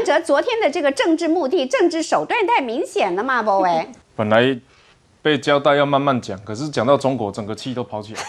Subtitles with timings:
[0.00, 3.86] 文哲昨天的这个政治目的、政治手段太明显了嘛，博伟。
[4.16, 4.58] 本来
[5.20, 8.20] 被交代要慢慢讲，可是讲到中国，整个气都跑起来。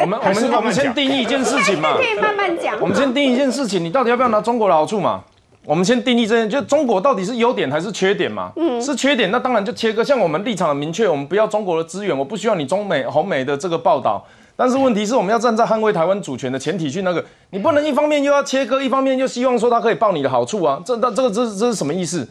[0.00, 2.76] 我，们我们我们先定义一件事情嘛可，以慢慢讲。
[2.80, 5.22] 我们先定义一件事情，你到底要不要拿中国的好处嘛？
[5.64, 8.50] 我们先定义这件，就中国到底是优点还是缺点嘛？
[8.56, 10.02] 嗯，是缺点，那当然就切割。
[10.02, 14.26] 像我们立场很明确，我们不要中国的资源，我不需要你中美红美的这个报道。
[14.56, 22.26] 但是问题是，我们要站在捍卫台湾主权的前提去那个，你不能一方面又要切割，一方面又希望说他可以报你的好处啊，这那这个这这是什么意思？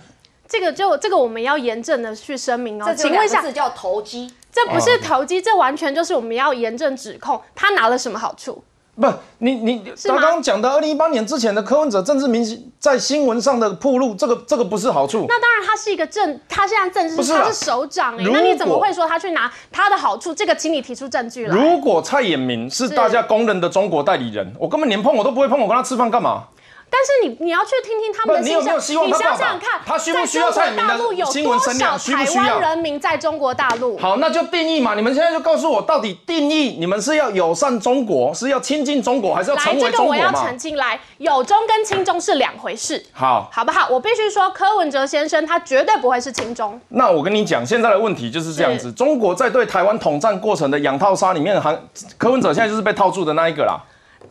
[0.47, 4.31] 这个就这个我们要严正的去声明哦，这请问一下，这叫投机。
[4.51, 8.63] 这不是投机，这完全就是我们要严正指控他拿了什么好处。
[8.95, 9.07] 不，
[9.39, 15.25] 你你他刚刚讲的二零一八年之前的柯文哲政治明星在新闻上的铺路，这个这个不是好处。
[15.27, 20.31] 那当然，他是一个政，他现在政治是啊他是首长哎，如那你怎么会说他去拿他的好处？
[20.31, 21.55] 这个，请你提出证据来。
[21.55, 26.43] 如果蔡衍明是大家公认的中国代理人，我根本连碰我都不会碰，我跟他吃饭干嘛？
[26.93, 33.97] 但是你你要去听听他们的心声，你想想看，他需不需要蔡明的在大陆有多少台湾人民在中国大陆？
[33.97, 34.93] 好，那就定义嘛。
[34.93, 40.45] 你们现在就告诉我，到底定义你们是要友善中国，是要亲近中国，还是要成为中国来，这个我要？
[40.45, 43.87] 澄清来，友中跟亲中是两回事，好，好不好？
[43.89, 46.79] 我必须说，柯文哲先生他绝对不会是亲中。
[46.89, 48.91] 那我跟你讲，现在的问题就是这样子。
[48.91, 51.75] 中国在对台湾统战过程的养套杀里面，还
[52.19, 53.81] 柯文哲现在就是被套住的那一个啦。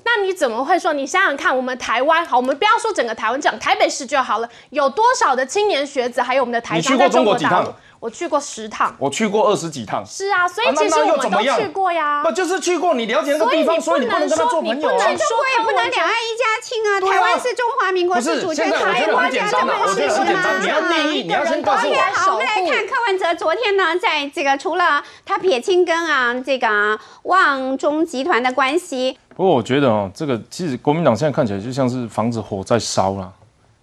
[0.05, 0.93] 那你怎么会说？
[0.93, 7.73] 你想想看，我们台湾好，我们不要说整个台湾，讲台北市就好了，有多少的青年学子，还有我们的台商在中国大陆？
[8.03, 8.93] 我去过十趟。
[8.99, 12.21] 我去过二十几趟，是啊，所以其实我们都去过呀。
[12.25, 12.95] 不就是去过？
[12.95, 14.99] 你了解那个地方，所以你不能跟他做朋友不能。
[14.99, 17.01] 说也不能两岸一家亲啊！
[17.01, 33.31] 台湾是中华民国是主权，台湾很简单啊我觉得很简单你要定义你要先告诉我好，我们来看柯文哲昨天呢，在这个除了他撇清跟啊这个啊旺中集团的关系，不过我觉得哦，这个其实国民党现在看起来就像是房子火在烧啦，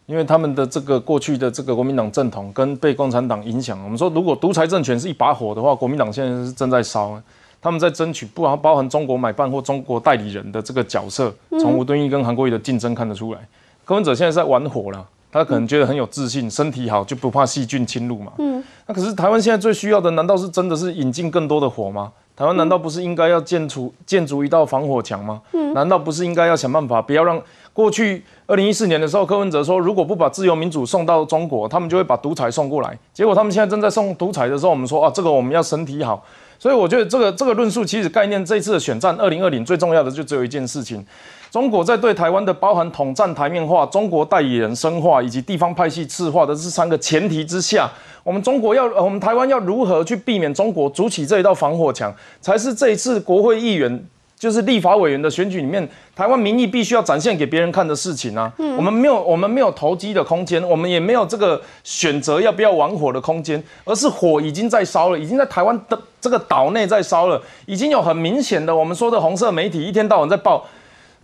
[0.10, 3.80] 因为他们的这个过去的这个国民党正统跟被共产党影响。
[3.84, 7.22] 我们说，如果独裁政权是一把火的话，国民党现在是正在烧，
[7.62, 11.32] 他们在争取不包含中国买办或中国代理人的这个角色，
[11.62, 13.40] 从吴敦义跟韩国瑜的竞争看得出来，
[13.86, 15.06] 柯文哲现在是在玩火了。
[15.32, 18.32] 他可能觉得很有自信，身体好就不怕细菌侵入嘛。
[18.40, 22.12] 嗯，那可是台湾现在最需要的，难道是真的是引进更多的火吗？
[22.36, 25.40] 台湾难道不是应该要建出建筑一道防火墙吗？
[25.54, 27.40] 嗯，难道不是应该要想办法，不要让
[27.74, 32.98] 过去二零一四年的时候，柯文哲说，如果不把自由民主送到中国，他们就会把独裁送过来。
[33.14, 36.26] 结果他们现在正在送独裁的时候，我们说啊，这个我们要身体好。
[36.58, 41.06] 所以我觉得这个这个论述其实概念，这一次的选战二零二零最重要的就只有一件事情：
[41.50, 47.90] 中国在对台湾的包含统战台面化、中国代理人深化以及地方派系赤化的这三个前提之下，
[48.26, 54.06] 我们中国要我们台湾要如何去避免中国筑起这一道防火墙，才是这一次国会议员。
[54.40, 58.50] 就是立法委员的选举里面，台湾民意必须要展现给别人看的事情啊。
[58.78, 70.66] 我们没有，我们没有投机的空间，我们也没有这个选择要不要玩火的空间，而是火已经在烧了，已经在台湾的这个岛内在烧了，已经有很明显的我们说的红色媒体一天到晚在报。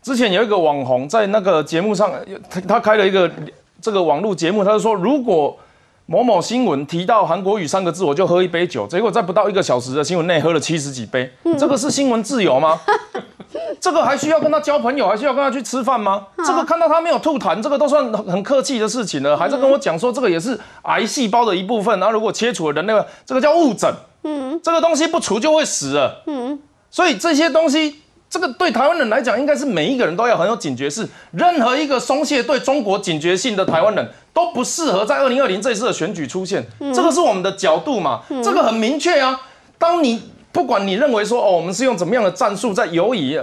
[0.04, 2.12] 之前有一个网红在那个节目上，
[2.50, 3.32] 他他开了一个
[3.82, 5.58] 这个网络节目，他就说如果
[6.08, 8.86] 某某新闻提到韩国语三个字，我就喝一杯酒。
[8.86, 12.80] 结果在不到一个小时的新闻内喝了七十几杯，这个是新闻自由吗？
[13.82, 16.28] 这个还需要跟他交朋友，还需要跟他去吃饭吗？
[16.46, 23.92] 这个看到他没有吐痰，这个都算很很客气的事情了，还在跟我讲说这个也是癌细胞的一部分，然后如果切除了人那个，这个叫误诊，
[24.24, 26.60] 嗯，这个东西不除就会死了，嗯，
[26.92, 28.02] 所以这些东西。
[28.36, 36.62] 这个对台湾人来讲，应该是每一个人都要很有警觉，是任何一个松懈对中国警觉性的台湾人都不适合在二零二零这次的选举出现。
[36.94, 38.24] 这个是我们的角度嘛？
[38.44, 39.40] 这个很明确啊。
[39.78, 43.40] 当你不管你认为说哦，我们是用怎么样的战术在游移，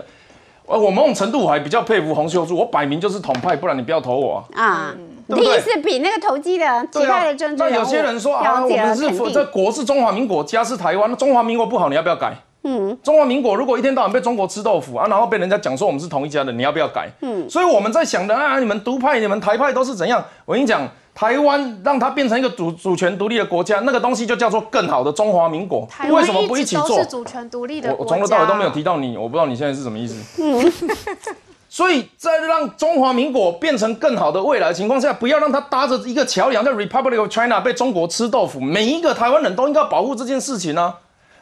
[0.67, 4.63] 呃，我某种程度我还比较佩服洪秀柱，我摆明就是统派，不然你不要投我啊。
[4.63, 4.95] 啊，
[5.27, 12.37] 你对不对的意思比那个投机的其他的政治人物那有些人说啊，我们是这国是中华民国，家是台湾，那中华民国不好，你要不要改？
[12.65, 17.11] 嗯，中华民国如果一天到晚被中国吃豆腐啊，然后被人家讲说我们是同一家的，你要不要改？
[17.21, 20.25] 嗯，所以我们在想的啊，你们独派、你们台派都是怎样？
[20.45, 25.87] 我跟你讲，台湾让它变成一个主主权独立的国家，那个东西就叫做更好的中华民国。
[25.91, 27.07] 台湾为什么不一起做是？
[27.07, 30.17] 主权独立的我国家，我从头到尾都没有提到你，我不知道你现在是什么意思。
[30.43, 30.73] 嗯
[31.69, 38.61] 所以在让中华民国变成更好的未来的情况下，不要让它搭着一个桥梁，叫 Republic of China 被中国吃豆腐。
[38.61, 40.95] 每一个台湾人都应该保护这件事情啊，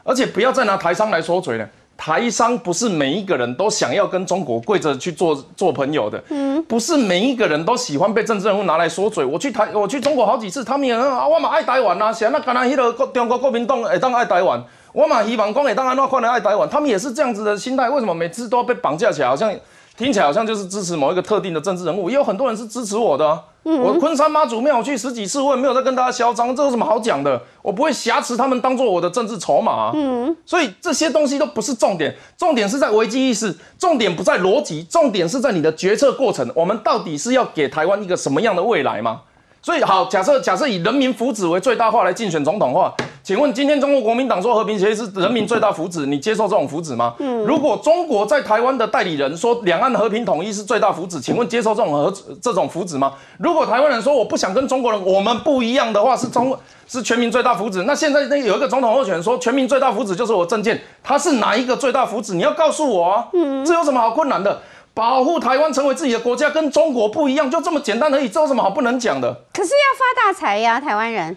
[0.03, 1.69] 而且不要再拿台商来说嘴了。
[1.97, 9.23] 台商不是每一个人都想要跟中国跪着去做做朋友的，嗯，不是每一个人都喜欢被政治人物拿来说嘴。
[9.23, 14.65] 我去台，我去中国好几次，他们也很啊，我嘛爱台湾啊，是啊，那干那迄个中国国民党会当爱台湾，
[14.95, 17.91] 我嘛希望讲会当安怎款来爱台湾，他们也是这样子的心态。
[17.91, 19.55] 为什么每次都要被绑架起来，好像
[20.01, 23.45] 听起来好像就是支持某一个特定的政治人物，也有很多人是支持我的、啊。
[23.65, 27.39] 我昆山妈祖庙我去十几次，我也没有在跟大家嚣张，这有什么好讲的？
[27.61, 29.91] 我不会挟持他们当做我的政治筹码、啊。
[29.95, 36.51] 嗯，所以这些东西都不是重点，重点是在危机意识，重点不在逻辑，重点是在你的决策过程。
[36.55, 39.21] 我们到底是要给台湾一个什么样的未来吗？
[39.61, 47.15] 所以好，假设假设以人民福祉为最大化来竞选总统的话，请问今天中国国民党说和平协议是人民最大福祉，你接受这种福祉吗？
[47.19, 53.13] 嗯，如果中国在台湾的代理人说两岸和平统一是最大福祉，请问接受这种和这种福祉吗？
[53.39, 56.57] 如果台湾人说我不想跟中国人我们不一样的话，是中
[56.89, 62.35] 是全民最大福祉，那现在那有一个总统候选人说全民最大福祉就是我证件，他是哪一个最大福祉？
[62.35, 64.63] 你要告诉我啊，嗯，这有什么好困难的？
[64.93, 69.33] 保护台湾成为自己的国家，跟中国不一样，就这么简单而已，这有什么好不能讲的？
[69.53, 71.37] 可是要发大财呀，台湾人。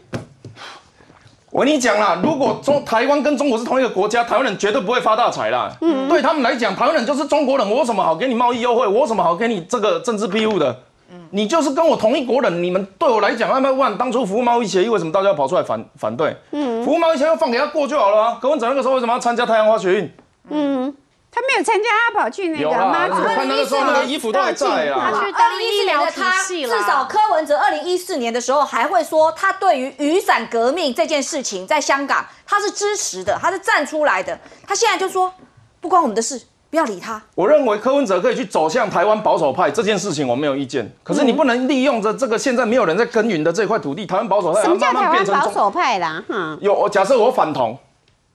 [1.53, 5.71] 我跟你讲啦，如果中 台湾跟中国是同一个国家，台湾人绝对不会发大财啦。
[5.81, 8.87] 嗯，对他们来讲，台湾人就是中国人，我有什么好给你贸易优惠？
[8.87, 10.75] 我有什么好给你这个政治庇护的？
[11.11, 16.35] 嗯，你就是跟我同一国人，你们对我来讲，那么问当初服务贸易协议，为什么大家要跑出来反反对？
[16.53, 18.39] 嗯，服务贸易协议放给他过就好了啊。
[18.41, 20.11] 柯文哲那个时候为什么要参加太阳花学运？
[20.49, 20.95] 嗯。
[21.35, 23.15] 他没有参加，他跑去那个妈祖。
[23.15, 25.11] 看那个时候那个衣服都还在啊。
[25.33, 34.39] 二零一四年的他，至少柯文哲二零一四年的时候还会说，他对于雨伞革命这件事情在香港他是支持的，他是站出来的。
[34.67, 35.33] 他现在就说
[35.81, 36.39] 不关我们的事，
[36.69, 37.19] 不要理他。
[37.33, 40.95] 我认为柯文哲可以去走向台湾保守派这件事情，我没有意见。
[41.01, 46.23] 可是你不能利用着这个现在没有人在耕耘的这块土地，台湾保守派什么叫台湾保守派啦？
[46.29, 47.75] 哈，有我假设我反同。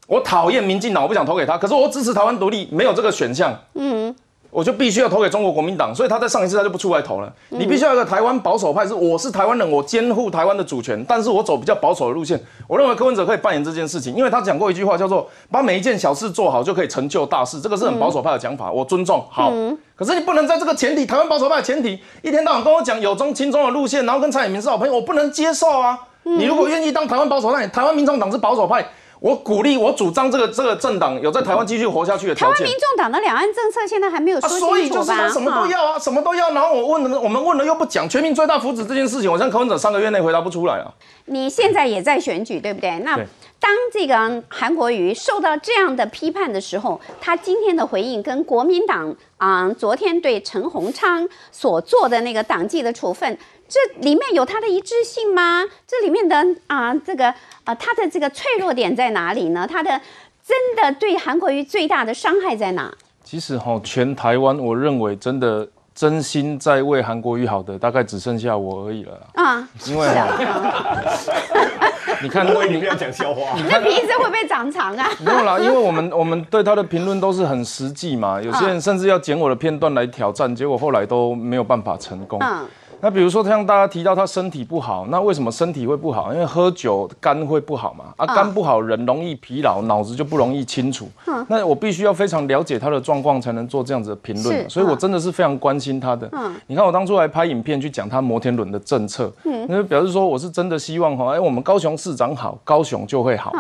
[0.09, 1.59] 我讨厌民进党，我不想投给他。
[1.59, 4.15] 可是我支持台湾独立，没有这个选项，嗯，
[4.51, 5.95] 我就必须要投给中国国民党。
[5.95, 7.31] 所以他在上一次他就不出来投了。
[7.51, 12.41] 你必须要一个台湾保守派，是我是台湾人，我监护台湾的主权，但是我走比较保守的路线。
[12.67, 19.23] 我认为柯文哲可以扮演这件事情，因为他讲过一句话，叫做把每一件小事做好就可以成就大事，这个是很保守派的讲法，我尊重。
[19.31, 19.53] 好，
[19.95, 25.99] 可是你不能在这个前提，台湾保守派的前提，一天到晚跟我讲有中亲中的路线，然后跟蔡英文是好朋友，我不能接受啊。
[26.23, 28.87] 你如果愿意当台湾保守派，台湾民众党是保守派。
[29.21, 32.59] 我鼓励，我主张这个这个政党有在台湾继续活下去的条件。
[32.59, 34.69] 台湾民众党的两岸政策现在还没有说清楚吧？
[34.69, 36.51] 所以就是他什么都要啊，什么都要。
[36.53, 40.93] 然后我问了，我们问了又不讲，全民最大福祉这件事情，我像柯文哲三个月内回答不出来啊。
[41.27, 42.99] 你现在也在选举，对不对？
[43.01, 43.19] 那
[43.61, 53.37] 当这个韩国瑜受到这样的批判的时候，他今天的回应跟国民党啊昨天对陈洪昌所做的那个党纪的处分。
[53.69, 55.65] 这里面有他的一致性吗？
[55.87, 57.35] 这里面的啊，这个
[57.65, 59.67] 啊，他的这个脆弱点在哪里呢？
[59.71, 60.01] 他的
[60.47, 62.91] 真的对韩国瑜最大的伤害在哪？
[63.23, 69.69] 其实哈，全台湾我认为真的真心在为韩国瑜好的，大概只剩下我而已了啊！
[69.87, 70.09] 因为
[72.23, 75.09] 你看，你不要讲笑话，那鼻子会不会长长啊？
[75.25, 78.41] 没有啦，因为我们我们对他的评论都是很实际嘛。
[78.41, 82.39] 有些人甚至要剪我的片段来挑战，结果后来都没有办法成功。
[82.43, 82.67] 嗯。
[83.01, 86.33] 那比如说，像大家提到他身体不好，那为什么身体会不好？
[86.33, 88.07] 因为喝酒肝会不好嘛。
[88.17, 91.09] 啊，肝不好，人容易疲劳，脑子就不容易清楚。
[91.49, 94.69] 那我必须要非常了解他的状况，才能做这样子的评论。
[94.69, 96.29] 所以我真的是非常关心他的。
[96.33, 103.53] 嗯，你看我当初来拍影片去讲他摩天轮的政策，嗯，那就表示说我是真的希望哈，哎，我们高雄市长好，高雄就会好。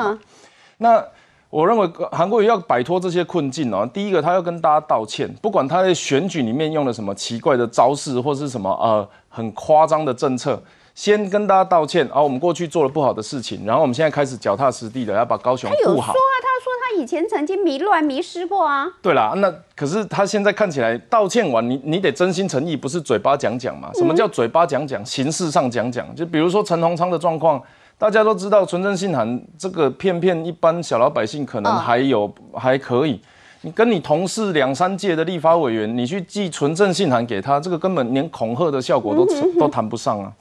[0.78, 1.02] 那。
[1.50, 10.62] 我认为韩国瑜要摆脱这些困境哦，第一个他要跟大家道歉，不管他在选举里面用了什么奇怪的招式，或是什么呃很夸张的政策，
[10.94, 12.06] 先跟大家道歉。
[12.12, 16.08] 啊，我们过去做了不好的事情，然后我们现在开始脚踏实地的要把高雄顾好。
[16.08, 18.86] 他说啊，他说他以前曾经迷乱迷失过啊。
[19.00, 23.90] 对啦，那可是他现在看起来道歉完，你你得真心诚意，不是嘴巴讲讲嘛？
[23.94, 25.02] 什么叫嘴巴讲讲？
[25.02, 27.58] 形式上讲讲，就比如说陈鸿昌的状况。
[27.98, 33.20] 大家都知道纯正信函这个骗骗一般小老百姓可能还有还可以，
[33.62, 39.26] 你跟你同事两三届的立法委员，你去寄纯正信函给他，这个根本连恐吓的效果都
[39.58, 40.32] 都谈不上啊。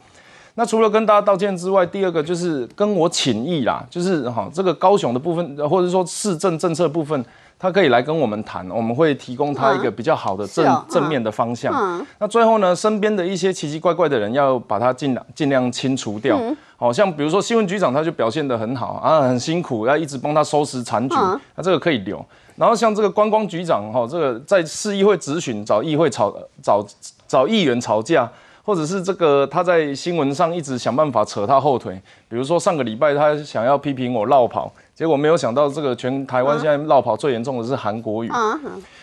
[0.53, 7.25] 那除了跟大家道歉之外，第二个就是跟我请意啦，就是哈这个高雄的部分，或者说市政政策部分。
[7.59, 12.05] 他可以来跟我们谈，我们会提供他一个比较好的正正面的方向。
[12.19, 16.39] 那最后呢，身边的一些奇奇怪怪的人，要把他尽量尽量清除掉。
[16.75, 21.15] 好像比如说新闻局长，他就表现得很好啊，很辛苦，要一直帮他收拾残局，
[21.55, 22.23] 那这个可以留。
[22.55, 26.85] 然后像这个观光局长，哈，这个在市议会质询，找议会吵，找
[27.27, 28.29] 找议员吵架，
[28.63, 31.99] 或者是这个他在新闻上一直想办法扯他后腿。
[32.29, 34.71] 比如说上个礼拜他想要批评我绕跑。
[34.97, 38.31] 结果没有想到这个全台湾现在绕跑最严重的是韩国瑜。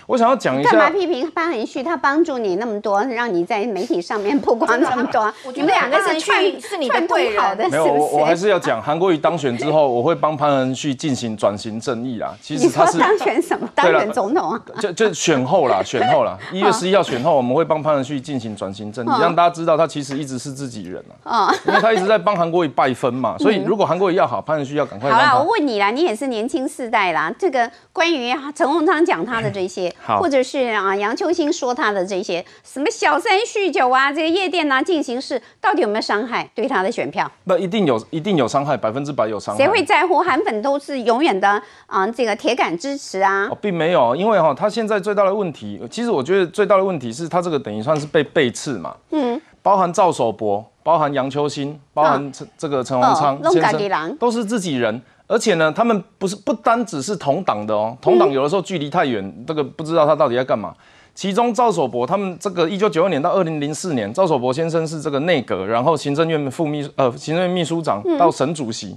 [0.06, 1.84] 我想要讲一下，干嘛批评潘恒旭？
[1.84, 5.32] 他帮助你那么多，让你在媒体上面曝光 那么多。
[5.54, 12.34] 你们两个是串是你的对好的，没有我我还是要讲，韩国瑜当选之后，我会帮潘恒旭进行转型正义啦。
[12.42, 13.66] 其实他是当选什么？
[13.72, 14.60] 当选总统啊？
[14.80, 21.48] 就就选后啦， 选后啦，一月十一号选后，我们会帮潘恒旭进行转型正义，让大家知道他其实一直是自己人啊。
[21.68, 25.08] 因为他一直在帮韩国瑜拜分嘛，所以如果韩国瑜要好，潘恒旭要赶快。
[25.10, 30.74] 好了，我问你啦，你也是年轻世代啦，这个关于陈鸿昌讲他的这些，或者是。
[30.74, 37.30] 啊，杨秋兴说他的这些什么小三酗酒啊，这个夜店啊进行式，到底有没有伤害对他的选票？
[37.44, 39.62] 那一定有，一定有伤害，百分之百有伤害。
[39.62, 40.20] 谁会在乎？
[40.20, 43.48] 韩粉都是永远的啊，这个铁杆支持啊。
[43.60, 48.96] 并没有，因为哈，他现在最大的问题，其实我觉得最大的问题是他这个等于算是被背刺嘛。
[49.10, 49.40] 嗯。
[49.62, 55.00] 包含赵守博，包含杨秋兴，包含这这个陈鸿昌先生，都是自己人。
[55.26, 60.74] 而且呢，他们不是不单只是同党的哦，同党有的时候距离太远，这个不知道他到底在干嘛。
[61.14, 68.96] 其中赵守博他们这个一九九二年到二零零四年，赵守博先生是这个内阁，然后行政院副秘呃行政院秘书长到省主席，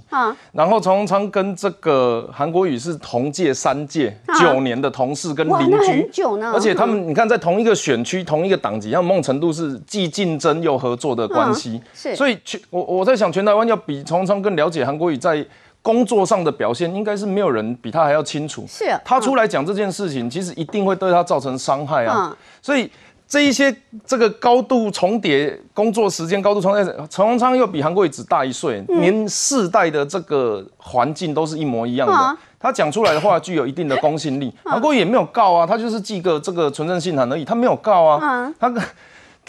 [0.50, 6.10] 然后陈鸿昌跟这个韩国瑜是同届三届九年的同事跟邻居，
[6.52, 15.46] 而且他们你看在同一个选区同一个党籍，像某种程度是既竞争又合作的关系，是，所以全我我在想全台湾要比陈鸿昌更了解韩国瑜在。
[15.82, 18.64] 工作上的表现，应该是没有人比他还要清楚。
[18.68, 22.36] 是，他出来讲这件事情，其实一定会对他造成伤害啊。
[22.60, 22.90] 所以
[23.26, 32.38] 这一些这个高度重叠工作时间高度重叠，陈鸿昌又比韩国瑜只大一岁，连世代的这个环境都是一模一样的。
[32.60, 34.52] 他讲出来的话具有一定的公信力。
[34.64, 38.52] 韩国瑜也没有告啊，他就是寄个这个纯正信函而已，他没有告啊。
[38.58, 38.72] 他。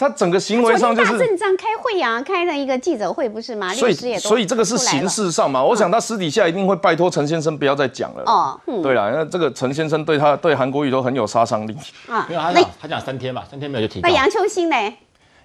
[0.00, 3.70] 他整个行为上就是正常开会啊，开了一个记者会不是吗？
[3.74, 8.22] 所以所以这个是形式上嘛，我想他私底下一定会拜托陈先生不要再讲了。
[8.24, 11.76] 哦，对了，因为这个陈先生对他对韩国瑜都很有杀伤力
[12.08, 12.24] 啊。
[12.26, 14.00] 没有他讲他讲三天吧，三天没有就停。
[14.00, 14.76] 那杨秋兴呢？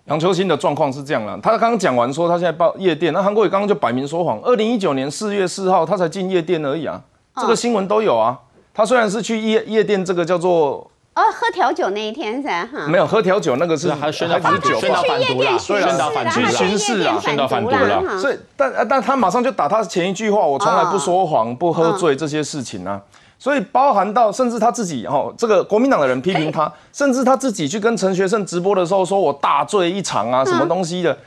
[0.06, 4.40] 杨秋兴的状况是这样了，他刚刚讲完说他现在报夜店，那韩国瑜刚刚就摆明说谎。
[4.42, 7.02] 二零一九年四月四号他才进夜店而已啊，
[7.42, 8.40] 这个新闻都有啊。
[8.74, 10.90] 他虽然是去夜夜店，这个叫做。
[11.16, 12.88] 哦，喝调酒那一天噻哈？
[12.90, 18.04] 没有喝调酒，那个是还宣导反毒，宣导反毒了，宣导反毒啦，巡视啊，宣导反毒啦。
[18.20, 23.02] 所以，但但他马上就打他前一句话，我从来不说谎，不喝醉这些事情啊。
[23.40, 31.18] 所以包含到甚至他自己哦，这个国民党的人批评他，甚至他自己去跟陈学圣直播的时候，说我大醉一场啊，什么东西的。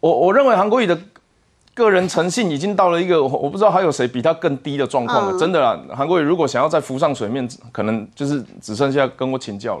[0.00, 0.98] 我我认为韩国瑜的。
[1.74, 9.80] 个人诚信已经到了一个我不知道还有谁比他更低的状况了，真的啦，韩国瑜如果想要再浮上水面，可能就是只剩下跟我请教了。